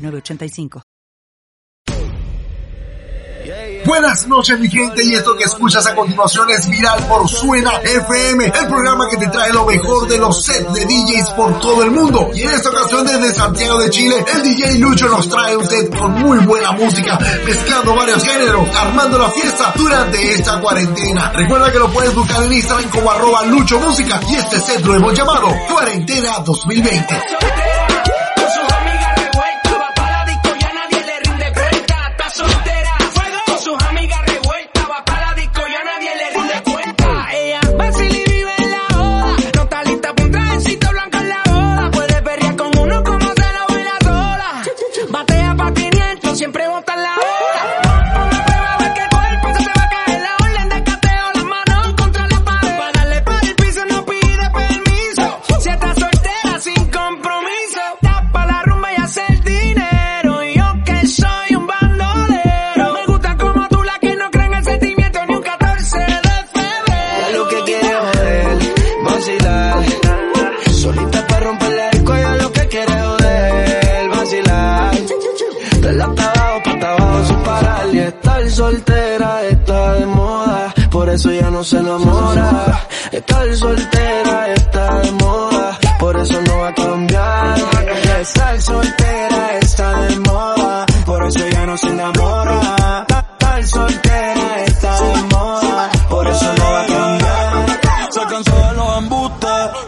[0.00, 0.82] 906985.
[3.84, 8.44] Buenas noches mi gente y esto que escuchas a continuación es Viral por Suena FM,
[8.44, 11.90] el programa que te trae lo mejor de los sets de DJs por todo el
[11.90, 12.30] mundo.
[12.34, 15.96] Y en esta ocasión desde Santiago de Chile, el DJ Lucho nos trae un set
[15.96, 21.32] con muy buena música, mezclando varios géneros, armando la fiesta durante esta cuarentena.
[21.32, 24.94] Recuerda que lo puedes buscar en Instagram como arroba Lucho Música y este set lo
[24.94, 27.89] hemos llamado Cuarentena 2020.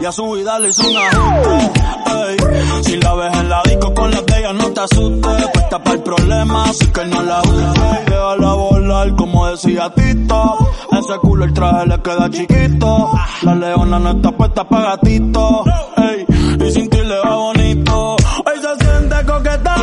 [0.03, 1.81] Y a su vida le hizo un ajuste.
[2.27, 5.47] Ey, si la ves en la disco con la de no te asustes.
[5.53, 8.05] Puesta para el problema, así que no la uses.
[8.05, 10.57] Déjala volar como decía Tito.
[10.91, 13.11] Ese culo el traje le queda chiquito.
[13.43, 15.63] La leona no está puesta para gatito.
[15.95, 16.25] Ey,
[16.67, 18.17] y sin ti le va bonito.
[18.45, 19.75] Hoy se siente coqueta,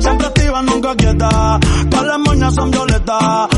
[0.00, 1.60] siempre activa, nunca quieta.
[1.90, 3.48] Todas las moñas son violetas,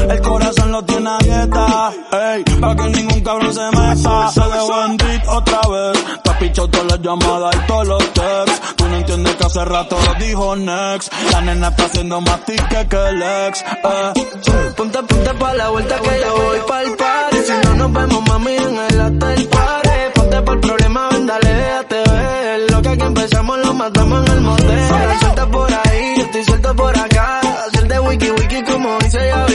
[0.50, 1.92] corazón lo tiene dieta.
[2.12, 4.30] Ey, para que ningún cabrón se meta.
[4.32, 6.04] Se dejó en otra vez.
[6.22, 8.60] Te ha pichado todas las llamadas y todos los texts.
[8.76, 11.12] Tú no entiendes que hace rato dijo next.
[11.32, 13.62] La nena está haciendo más tique que el ex.
[13.62, 14.72] Eh.
[14.76, 17.36] Ponte, ponte pa' la vuelta que yo voy pa'l party.
[17.46, 19.88] Si no nos vemos, mami, en el hotel party.
[20.14, 22.70] Ponte pa'l problema, ven, dale, déjate ver.
[22.70, 24.88] Lo que aquí empezamos lo matamos en el motel.
[25.20, 27.40] Suelta por ahí, yo estoy suelto por acá.
[27.66, 29.46] Hacer de wiki wiki como dice ya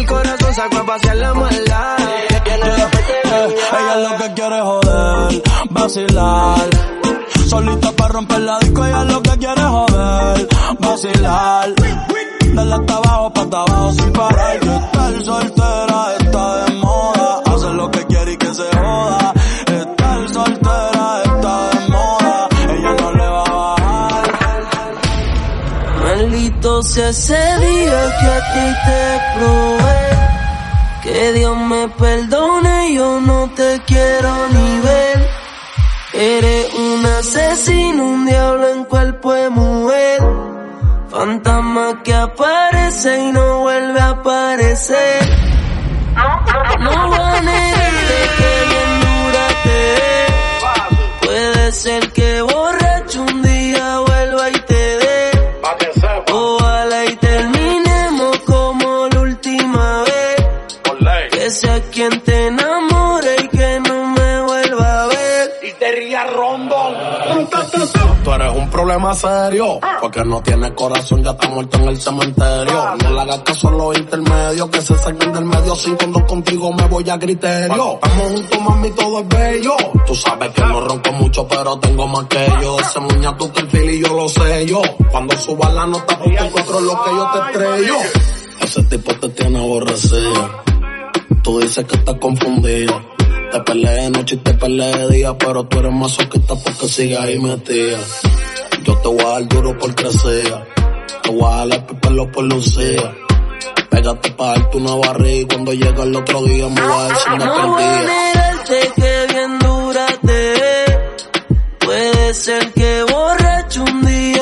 [0.00, 1.96] el corazón, sacó a pasear la maldad.
[2.00, 2.28] Eh,
[3.78, 6.70] ella lo que quiere es joder, vacilar.
[7.46, 11.74] Solita para romper la disco, ella lo que quiere es joder, vacilar.
[12.54, 14.60] Dale hasta abajo, pa' abajo sin parar.
[14.60, 17.42] Que estar soltera está de moda.
[17.46, 19.32] Hace lo que quiere y que se joda.
[26.82, 30.02] Sea ese día que a ti te probé.
[31.02, 35.30] Que Dios me perdone, yo no te quiero ni ver.
[36.14, 40.22] Eres un asesino, un diablo en cuerpo de mujer.
[41.10, 45.20] Fantasma que aparece y no vuelve a aparecer.
[46.80, 47.46] No va a que
[48.70, 51.26] bien dura te.
[51.26, 52.69] Puede ser que borracho
[61.50, 65.50] Que sea quien te enamore y que no me vuelva a ver.
[65.64, 66.94] y te ría rondón.
[68.22, 72.96] Tú eres un problema serio, porque no tienes corazón, ya está muerto en el cementerio.
[73.02, 76.72] No le hagas caso a los intermedios, que se saquen del medio, sin cuando contigo
[76.72, 77.94] me voy a criterio.
[77.94, 79.76] Estamos juntos, mami, todo es bello.
[80.06, 82.78] Tú sabes que no ronco mucho, pero tengo más que yo.
[82.78, 84.82] Ese muña tú que el fil y yo lo sé yo.
[85.10, 87.96] Cuando suba la nota, porque encuentro lo que yo te estrello.
[88.60, 90.69] Ese tipo te tiene aborrecida.
[91.42, 93.02] Tú dices que estás confundida.
[93.52, 97.18] Te peleé de noche y te peleé de día, pero tú eres masoquista porque sigues
[97.18, 97.98] ahí metida.
[98.84, 100.64] Yo te voy a dar duro por crecer.
[101.22, 103.14] Te voy a dar el pelo por lucía.
[103.90, 107.32] Pégate pa' darte una barriga y cuando llega el otro día me voy a decir
[107.34, 108.12] una No voy a perdida.
[108.12, 110.98] negarte que bien dura te dé.
[111.80, 114.39] Puede ser que borracho un día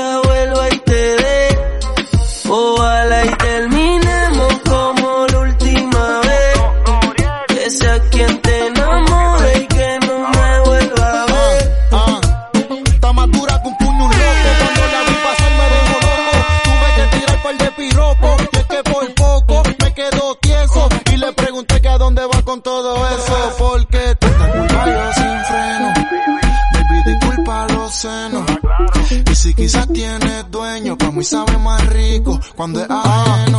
[22.59, 25.93] con todo eso porque tú te culpa yo sin freno.
[26.75, 28.45] Baby, disculpa los senos.
[29.31, 33.58] Y si quizás tienes dueño, pa' muy sabe más rico cuando es ajeno.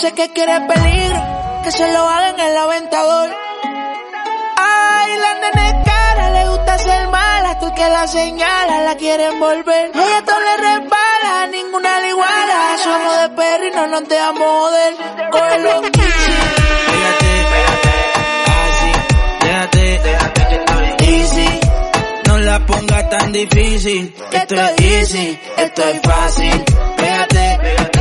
[0.00, 1.20] Dice que quiere peligro,
[1.64, 3.30] que se lo hagan en el aventador.
[4.56, 8.96] Ay, la nena es cara, le gusta ser mala, hasta el que la señala la
[8.96, 9.90] quieren volver.
[9.92, 12.76] Ella todo le resbala, ninguna le iguala.
[12.84, 14.94] Somos de perro y no nos dejamos joder.
[19.40, 21.60] Pégate, déjate, easy.
[22.24, 26.64] No la pongas tan difícil, Que esto es esto es easy, esto es fácil.
[26.96, 27.97] Pégate, así,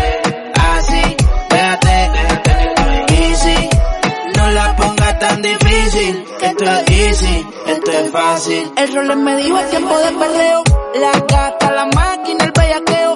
[5.17, 8.71] pongas tan difícil, esto es easy, esto es fácil.
[8.77, 10.63] El rol me dijo el tiempo de perreo.
[10.95, 13.15] La gata, la máquina, el bellaqueo.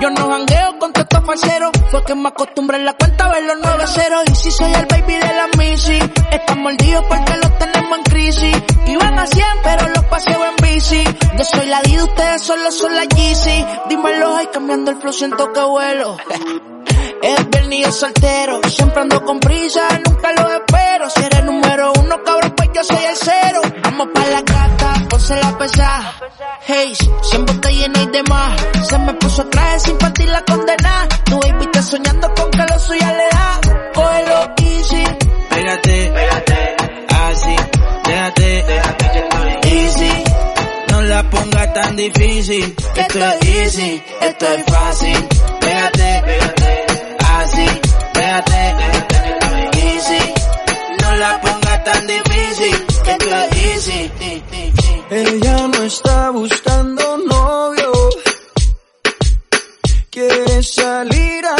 [0.00, 1.70] Yo no jangueo con todos estos falseros.
[1.90, 4.24] Fue que me acostumbré en la cuenta a ver los nueve ceros.
[4.30, 5.98] Y si soy el baby de la Missy,
[6.30, 8.56] están mordidos porque los tenemos en crisis.
[8.86, 11.04] Iban a 100, pero los paseo en bici.
[11.38, 13.66] Yo soy la D, ustedes solo son la Yeezy.
[13.88, 16.16] Dímelo, ay, cambiando el flow, siento que vuelo.
[17.22, 21.10] Es viernes soltero, siempre ando con prisa, nunca lo espero.
[21.10, 23.60] Si eres número uno, cabrón, pues yo soy el cero.
[23.82, 26.14] Vamos pa' la gata, ponse la pesada.
[26.66, 28.60] Hey, siempre está llena y demás.
[28.88, 31.08] Se me puso traje sin partir la condena.
[31.24, 33.60] Tu baby está soñando con que lo suya le da.
[33.94, 35.04] Cógelo easy,
[35.50, 36.12] Pégate,
[37.08, 37.56] así,
[38.04, 38.64] déjate,
[39.64, 40.24] easy.
[40.90, 45.28] No la pongas tan difícil, esto es easy, esto es fácil.
[45.60, 46.59] Pégate, así,
[48.42, 49.18] déjate,
[49.86, 50.34] easy.
[51.02, 54.12] No la pongas tan difícil, esto es easy.
[55.10, 57.92] Ella no está buscando novio.
[60.10, 61.59] Quiere salir a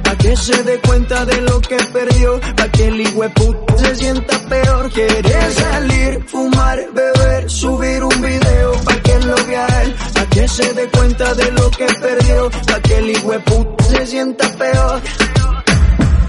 [0.21, 4.91] que se dé cuenta de lo que perdió, pa' que el hijueputa se sienta peor.
[4.91, 10.73] Quiere salir, fumar, beber, subir un video pa' que lo vea él, pa' que se
[10.73, 15.01] dé cuenta de lo que perdió, pa' que el hijueputa se sienta peor.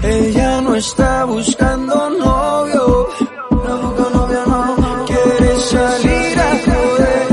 [0.03, 3.09] Ella no está buscando novio,
[3.51, 7.23] no busca novio, no, quiere salir a joder.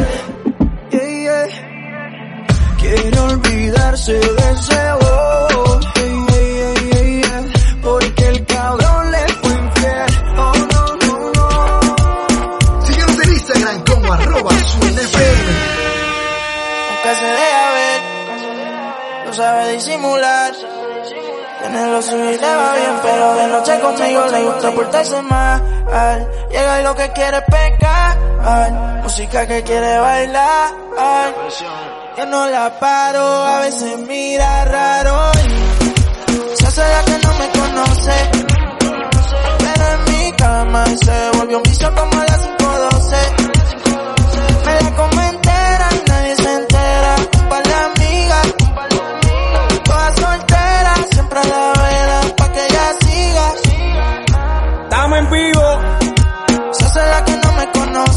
[2.80, 4.80] Quiere olvidarse de ese.
[17.10, 19.26] Nunca se deja ver.
[19.26, 20.52] No sabe disimular.
[21.60, 25.62] Tiene lo suyo y le va bien, pero de noche conmigo le gusta portarse mal.
[26.50, 29.02] Llega y lo que quiere pecar.
[29.02, 30.74] Música que quiere bailar.
[32.16, 35.32] Yo no la paro, a veces mira raro.
[36.52, 38.30] y Se hace la que no me conoce.
[39.58, 43.39] Pero en mi cama se volvió un vicio como a las 512.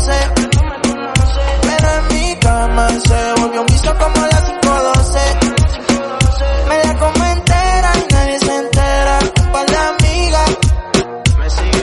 [0.05, 5.19] Pero en mi cama se volvió un guiso como las 512.
[6.67, 9.19] Me la como entera y nadie se entera.
[9.53, 10.45] Pa' la amiga,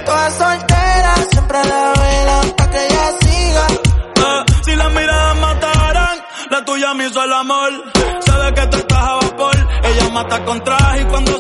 [0.04, 3.66] todas solteras, siempre a la vela, pa' que ella siga.
[4.16, 6.18] Eh, si las miradas mataran,
[6.50, 7.70] la tuya me hizo el amor.
[8.26, 11.39] Sabe que tú estás a vapor, ella mata con traje y cuando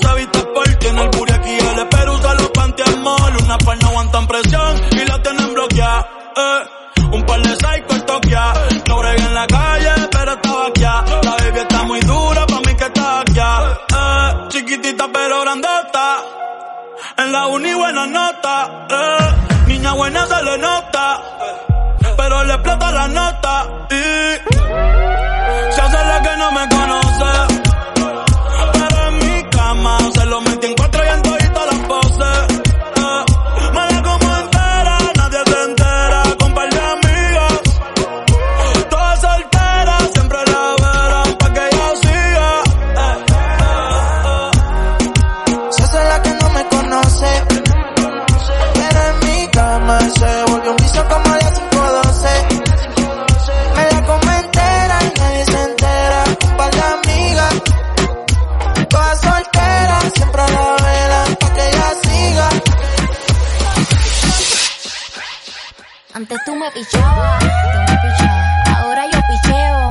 [66.12, 68.78] Antes tú me pichabas, tú me pichabas.
[68.78, 69.88] Ahora yo picheo.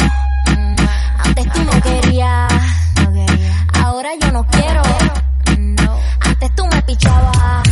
[0.57, 0.75] Mm.
[1.25, 2.53] Antes tú no querías.
[3.73, 4.81] Ahora yo no quiero.
[6.19, 7.63] Antes tú me pichabas.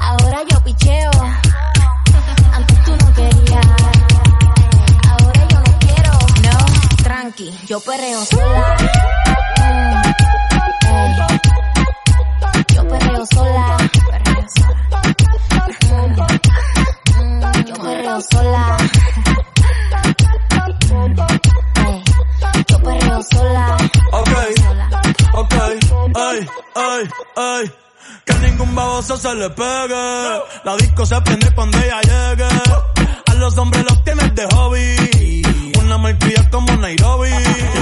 [0.00, 1.10] Ahora yo picheo.
[2.52, 3.66] Antes tú no querías.
[5.08, 6.12] Ahora yo no quiero.
[6.42, 8.77] No, tranqui, yo perreo sola.
[29.18, 30.40] se le pegue.
[30.64, 32.48] La disco se prende cuando ella llegue.
[33.26, 35.42] A los hombres los tienes de hobby.
[35.80, 37.30] Una marquilla como Nairobi.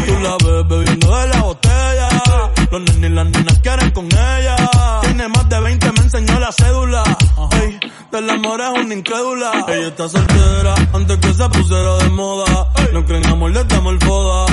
[0.06, 2.08] Tú la ves bebiendo de la botella.
[2.70, 4.56] Los nenes y las nenas quieren con ella.
[5.02, 7.02] Tiene más de 20, me enseñó la cédula.
[7.60, 7.78] Ey,
[8.12, 9.64] del amor es una incrédula.
[9.68, 12.68] Ella está soltera antes que se pusiera de moda.
[12.92, 14.45] No creen amor, le damos el foda.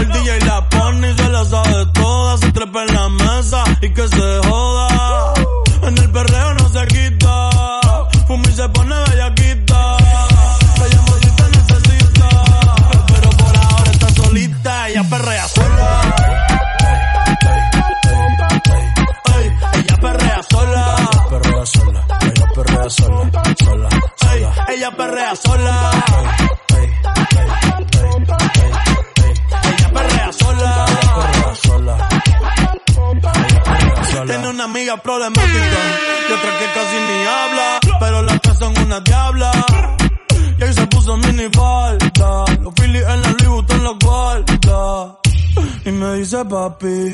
[46.54, 47.14] papi.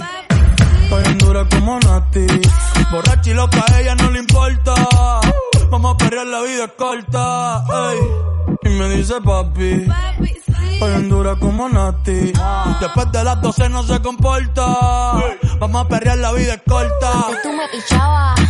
[0.83, 2.27] Estoy en dura como Nati.
[2.91, 4.73] Borracha y loca, a ella no le importa.
[5.69, 7.63] Vamos a perrear, la vida corta.
[7.91, 7.99] Ey.
[8.63, 9.87] Y me dice papi.
[10.81, 12.33] Hoy en dura como Nati.
[12.81, 14.65] Después de las 12 no se comporta.
[15.59, 17.11] Vamos a perrear, la vida es corta.
[17.41, 18.48] Tú me pichabas.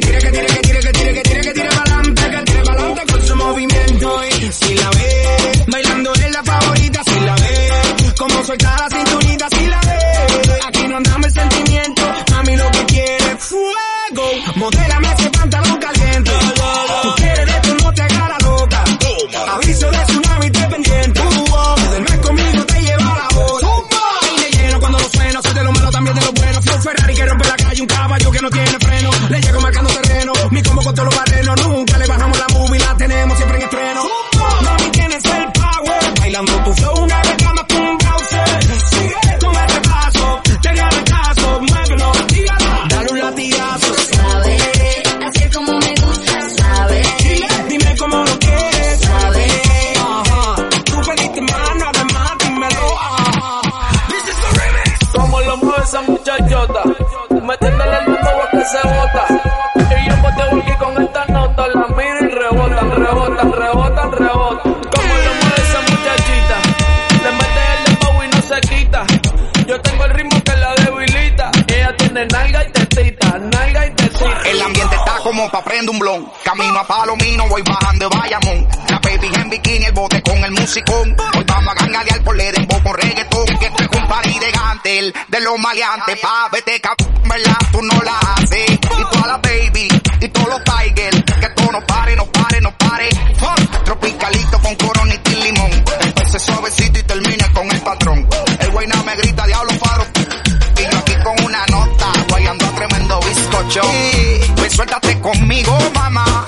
[0.00, 0.45] que tira, que tira.
[75.50, 76.32] Pa' prender un blon.
[76.44, 78.68] Camino a Palomino, voy bajando de Bayamón.
[78.88, 81.16] La baby en bikini, el bote con el musicón.
[81.36, 83.46] Hoy vamos a gangarear por le dembow con reggaetón.
[83.58, 86.18] Que esto es un party de gantel, de los maleantes.
[86.20, 87.56] Pa' vete cap, ¿verdad?
[87.72, 88.70] Tú no la haces.
[88.70, 89.88] Y toda la baby,
[90.20, 91.22] y todos los tigers.
[91.40, 93.08] Que todo no pare, no pare, no pare.
[93.84, 95.70] Tropicalito con coronita y limón.
[96.00, 98.28] Empecé suavecito y termine con el patrón.
[98.60, 100.06] El güey no me grita, diablo faro.
[100.78, 103.82] Y aquí con una nota, guayando a tremendo bizcocho.
[104.76, 106.46] Pues suéltate conmigo, mamá,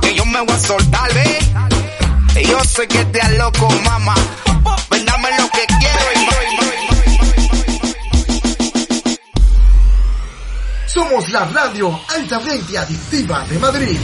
[0.00, 1.38] que yo me voy a soltar, ve.
[2.40, 4.14] Y yo sé que te loco, mamá.
[4.90, 6.26] Ven, dame lo que quiero y
[10.86, 13.98] Somos la radio altamente adictiva de Madrid.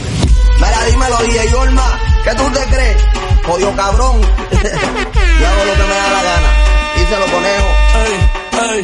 [0.57, 3.01] Mira, dímelo, DJ Olma, ¿qué tú te crees?
[3.43, 4.21] Jodido cabrón.
[4.21, 6.49] Yo hago lo que me da la gana.
[6.95, 7.67] Díselo, conejo.
[7.95, 8.13] Ey,
[8.75, 8.83] ey.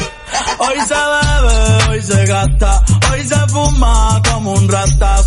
[0.58, 2.79] Hoy se bebe, hoy se gasta,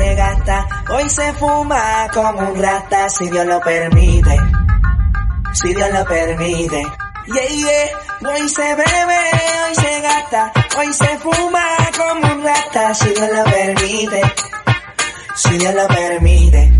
[0.00, 4.36] Se gasta, hoy se fuma como un rata, si Dios lo permite.
[5.52, 6.82] Si Dios lo permite.
[7.26, 8.32] Yeah, yeah.
[8.32, 9.20] Hoy se bebe,
[9.66, 11.64] hoy se gasta, hoy se fuma
[11.98, 14.22] como un rata, si Dios lo permite.
[15.34, 16.72] Si Dios lo permite.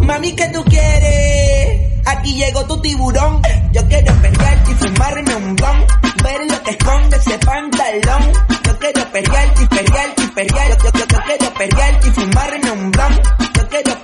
[0.00, 2.06] Mami, ¿qué tú quieres?
[2.06, 3.42] Aquí llegó tu tiburón.
[3.72, 6.05] Yo quiero pelearte y fumarme un blon.
[6.26, 8.32] Ver lo que esconde ese pantalón.
[8.64, 10.68] Yo quiero pelearte y pelearte y pelear.
[10.82, 12.90] Yo, yo, yo, quiero pelearte y fumarme un.
[12.90, 13.96] Yo quiero.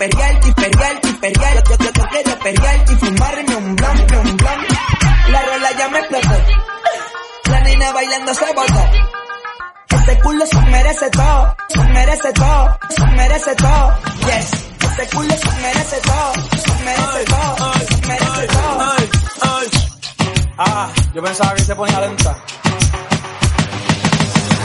[5.33, 6.29] La rola ya me explotó.
[7.51, 9.13] La nena bailando se botó.
[9.91, 13.95] Este culo se merece todo, se merece todo, se merece todo,
[14.27, 14.53] yes.
[14.81, 17.92] Este culo se merece todo, se merece todo,
[20.59, 22.37] Ah, yo pensaba que se ponía lenta.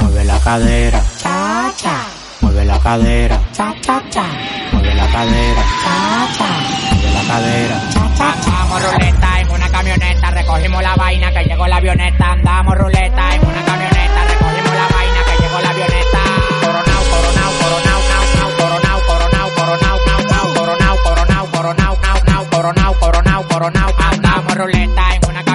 [0.01, 1.95] Mueve la cadera, Cha, cha,
[2.41, 4.23] mueve la cadera, cha, cha, cha,
[4.71, 6.49] mueve la cadera, cha, cha,
[6.93, 7.79] mueve la cadera.
[7.93, 8.61] cha, cha, cha.
[8.61, 12.31] Andamos ruleta en una camioneta, recogimos la vaina que llegó la avioneta.
[12.31, 16.19] Andamos ruleta en una camioneta, recogimos la vaina que llegó la avioneta.
[16.61, 22.45] Coronao, coronao, coronao, nao, nao, coronao, coronao, coronao, nao, nao, coronao, coronao, coronao, nao, nao,
[22.49, 23.93] coronao, coronao, coronao.
[24.11, 25.26] Andamos ruleta en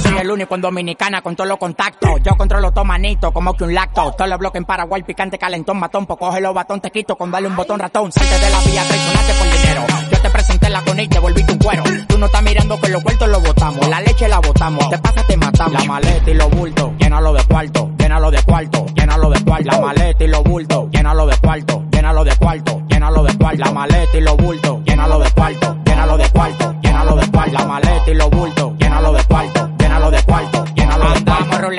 [0.00, 2.10] soy el único en Dominicana con todos los contactos.
[2.22, 4.12] Yo controlo todo manito, como que un lacto.
[4.12, 6.06] Todos los bloques en Paraguay, picante, calentón, matón.
[6.06, 8.10] Pues coge los batón, te quito con darle un botón ratón.
[8.12, 9.82] Salte de la vía, traicionaste por dinero.
[10.10, 11.82] Yo te presenté la con y te volviste un cuero.
[12.08, 13.88] Tú no estás mirando que los cuartos los botamos.
[13.88, 14.88] La leche la botamos.
[14.90, 15.72] Te pasa, te matamos.
[15.72, 19.70] La maleta y los bultos, llénalo de cuarto, llénalo de cuarto, llénalo de cuarto.
[19.70, 23.64] La maleta y los bultos, llénalo de cuarto, llénalo de cuarto, llénalo de cuarto.
[23.64, 27.52] La maleta y los bultos, llénalo de cuarto, llénalo de cuarto, llénalo de cuarto.
[27.52, 28.69] La maleta y los bultos,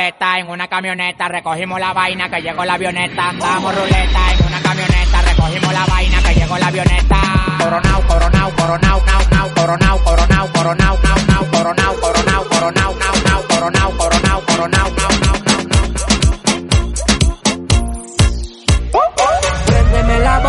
[0.02, 3.30] ruleta en una camioneta, recogimos la vaina que llegó la avioneta.
[3.30, 7.22] Andamos ruleta en una camioneta, recogimos la vaina que llegó la avioneta.
[7.60, 13.44] Coronao, coronao, coronao, nao, nao, coronao, coronao, coronao, nao, nao, coronao, coronao, coronao, nao, nao,
[13.48, 16.11] coronao, coronao, coronao, nao, nao,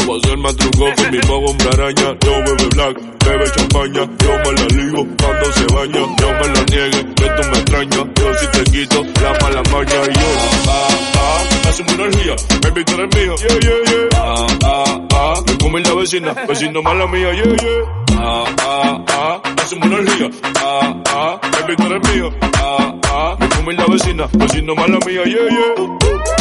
[0.00, 2.16] Tú vas a ser más truco con mi pago hombre araña.
[2.24, 4.02] Yo bebe black, bebe champaña.
[4.18, 6.16] Yo me la ligo cuando se baña.
[6.20, 8.06] Yo me la niegue, que tú me extrañas.
[8.14, 10.00] Yo si te quito la mala maña.
[10.08, 10.28] Y yo,
[10.68, 12.34] ah, ah, hacemos una energía.
[12.62, 14.08] Baby, tú eres mío, yeah, yeah, yeah.
[14.16, 16.32] Ah, ah, ah, me come la vecina.
[16.48, 17.82] Vecino mala mía, yeah, yeah.
[18.22, 20.30] Ah, ah, ah, hacemos una energía.
[20.56, 22.30] Ah, ah, baby, tú eres mío.
[22.54, 24.28] Ah, ah, me come la vecina.
[24.32, 25.74] Vecino mala mía, yeah, yeah.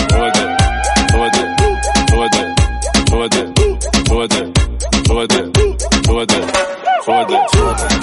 [0.10, 0.44] Súbete,
[1.12, 1.42] súbete,
[2.10, 2.56] súbete,
[3.10, 3.54] súbete,
[4.08, 4.54] súbete,
[5.08, 5.40] súbete,
[6.06, 6.38] súbete, súbete,
[7.06, 7.38] súbete,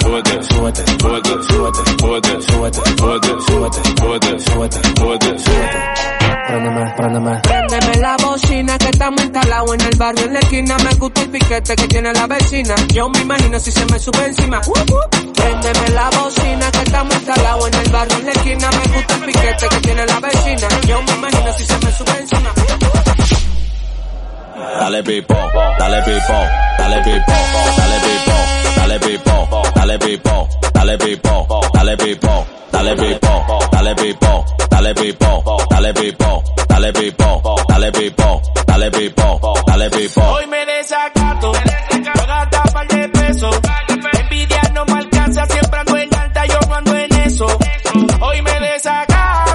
[0.01, 1.61] súbete, súbete, súbete, súbete,
[1.97, 6.07] súbete, súbete, súbete, súbete, súbete, súbete, súbete.
[6.47, 7.41] Préndeme, préndeme.
[7.41, 10.77] Préndeme la bocina que estamos instalados en el barrio en la esquina.
[10.77, 12.75] Me gusta el piquete que tiene la vecina.
[12.93, 14.61] Yo me imagino si se me sube encima.
[14.65, 15.33] Uh, uh.
[15.33, 18.69] Préndeme la bocina que estamos instalados en el barrio en la esquina.
[18.71, 20.67] Me gusta el piquete que tiene la vecina.
[20.87, 22.53] Yo me imagino si se me sube encima.
[24.57, 25.35] Dale pipo,
[25.77, 26.33] dale pipo,
[26.77, 27.31] dale pipo,
[27.75, 28.37] dale pipo,
[28.75, 35.93] dale pipo, dale pipo, dale pipo, dale pipo, dale pipo, dale pipo, dale pipo, dale
[35.93, 40.21] pipo, dale pipo, dale pipo, dale pipo, dale pipo.
[40.21, 43.55] Hoy me desacato, voy a gastar par de pesos.
[44.19, 47.45] Envidia no me alcanza, siempre ando en alta, yo no ando en eso.
[48.21, 49.46] Hoy me desacato,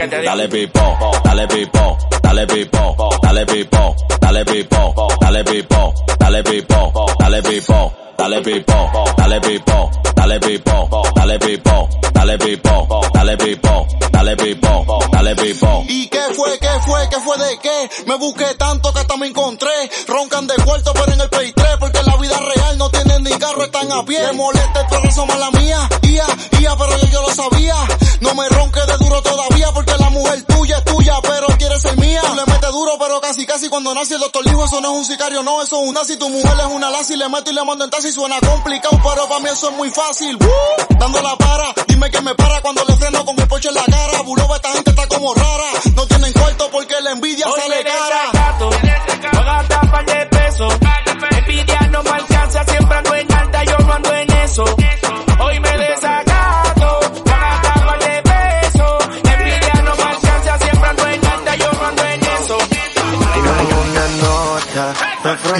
[0.00, 0.30] que te digo.
[0.30, 7.42] Dale pipo, dale pipo, dale pipo, dale pipo, dale pipo, dale pipo, dale pipo, dale
[7.42, 14.98] pipo, dale pipo, dale pipo, dale pipo, dale pipo, dale pipo, dale pipo, dale pipo,
[15.12, 15.84] dale pipo.
[15.88, 17.90] ¿Y qué fue, qué fue, qué fue de qué?
[18.06, 19.70] Me busqué tanto que hasta me encontré.
[20.08, 23.22] Roncan de cuarto pero en el Play 3 porque en la vida real no tienen
[23.22, 24.20] ni carro, están a pie.
[24.22, 26.24] Me molesta el progreso mala mía, ia,
[26.58, 27.74] ia, pero yo, yo lo sabía.
[28.20, 31.96] No me ronque de duro todavía porque la mujer tuya es tuya, pero quiere ser
[31.98, 32.20] mía.
[32.26, 34.98] Tú le metes duro pero casi casi cuando nace el doctor dijo eso no es
[34.98, 36.16] un sicario, no, eso es un nazi.
[36.16, 38.12] Tu mujer es una lazi, le meto y le mando en taxi.
[38.12, 40.36] Suena complicado, pero para mí eso es muy fácil.
[40.36, 43.74] Uh, dando la para, dime que me para cuando le freno con el pocho en
[43.74, 44.22] la cara.
[44.22, 45.70] Buloba, esta gente está como rara.
[45.94, 48.89] No tienen cuarto porque la envidia Hoy sale cara.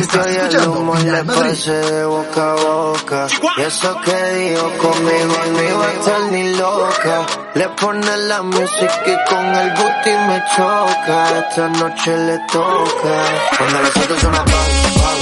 [0.00, 3.26] Me fronteó y el humo le pasé de boca a boca.
[3.58, 7.26] Y eso que dijo conmigo no iba a estar ni loca.
[7.54, 11.38] Le pone la música y con el booty me choca.
[11.38, 13.14] Esta noche le toca.
[13.58, 15.18] Cuando los otros suenan pam, pam,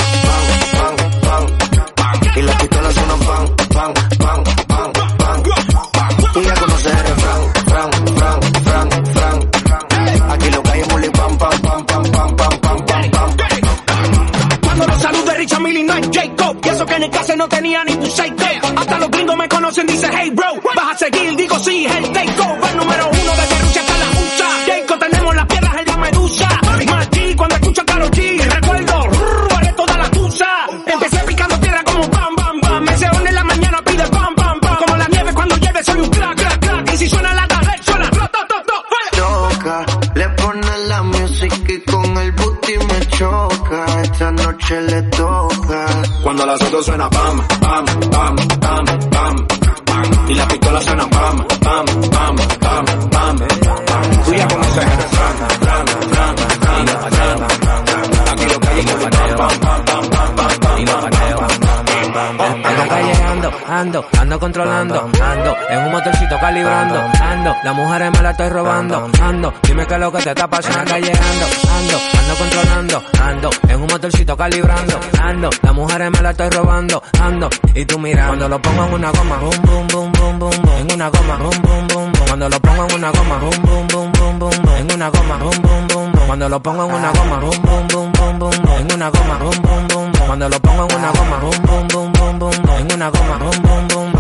[0.73, 1.59] pam, pam,
[1.97, 2.37] pam.
[2.37, 4.08] Y las pistolas suenan pam, pam,
[16.99, 18.07] en el caso no tenía ni tu.
[18.77, 20.61] Hasta los gringos me conocen, dice hey bro.
[20.75, 20.97] Vas a
[46.83, 49.37] suena pam, pam, pam, pam, pam.
[50.29, 53.37] Y la pistola suena pam, pam, pam, pam, pam.
[54.25, 55.87] Tú ya conoces el refrán, fran,
[58.33, 61.01] Aquí lo que hay es pam, pam, pam, pam, pam, pam,
[63.67, 68.51] pam, pam, ando controlando, ando, en un motorcito calibrando, ando, las mujeres me la estoy
[68.51, 73.03] robando, ando, dime qué es lo que te está pasando acá llegando, ando, ando controlando,
[73.23, 77.99] ando, en un motorcito calibrando, ando, las mujeres me la estoy robando, ando, y tú
[77.99, 81.09] mira, cuando lo pongo en una goma, boom, boom, boom, boom, boom, boom, en una
[81.09, 84.39] goma, boom, boom, boom, boom, cuando lo pongo en una goma, boom, boom, boom, boom,
[84.39, 87.37] boom, boom, en una goma, boom, boom, boom, boom, cuando lo pongo en una goma,
[87.39, 90.61] boom, boom, boom, boom, boom, boom, en una goma, boom, boom, boom, boom, cuando lo
[90.61, 93.89] pongo en una goma, boom, boom, boom, boom, boom, en una goma, boom, boom, boom,
[93.89, 93.98] boom,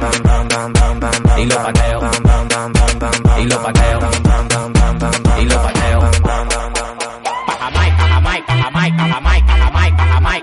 [0.00, 2.00] Y lo pateo.
[3.38, 3.98] Y lo pateo.
[5.38, 6.00] Y lo pateo.
[6.00, 6.98] bam, bam, bam, bam, bam.
[7.46, 10.42] Pajamai, pajamai, pajamai, pajamai, pajamai,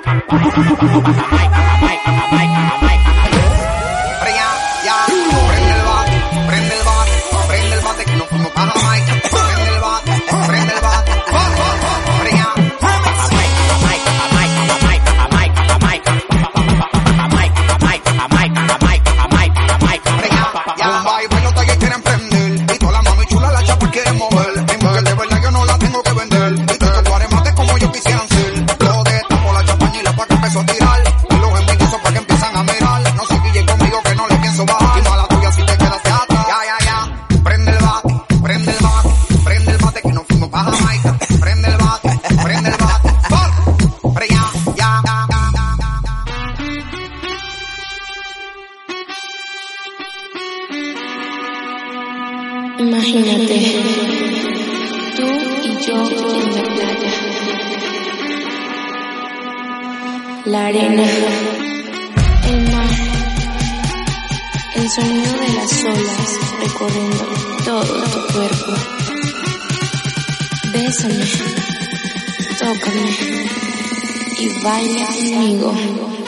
[75.60, 76.24] domingo.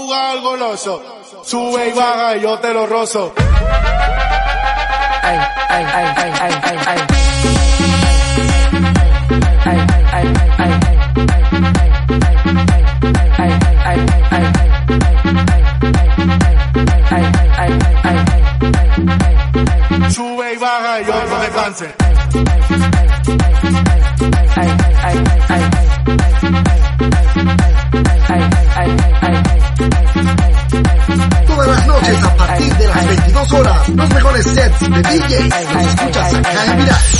[0.00, 1.02] Jugar al goloso.
[1.44, 3.32] Sube y baja y yo te lo rozo.
[33.50, 35.54] Las 22 horas, los mejores sets de DJs
[35.86, 37.19] escuchas acá en Viral.